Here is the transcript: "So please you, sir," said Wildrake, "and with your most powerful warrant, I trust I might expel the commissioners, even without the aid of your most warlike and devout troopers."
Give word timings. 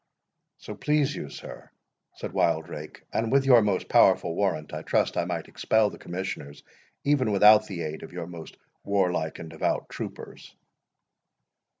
"So 0.57 0.73
please 0.73 1.15
you, 1.15 1.29
sir," 1.29 1.69
said 2.15 2.31
Wildrake, 2.33 3.03
"and 3.13 3.31
with 3.31 3.45
your 3.45 3.61
most 3.61 3.87
powerful 3.87 4.33
warrant, 4.33 4.73
I 4.73 4.81
trust 4.81 5.15
I 5.15 5.25
might 5.25 5.47
expel 5.47 5.91
the 5.91 5.99
commissioners, 5.99 6.63
even 7.03 7.31
without 7.31 7.67
the 7.67 7.83
aid 7.83 8.01
of 8.01 8.11
your 8.11 8.25
most 8.25 8.57
warlike 8.83 9.37
and 9.37 9.47
devout 9.51 9.89
troopers." 9.89 10.55